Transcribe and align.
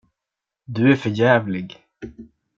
Du 0.67 0.91
är 0.91 0.95
för 0.95 1.09
jävlig. 1.09 1.85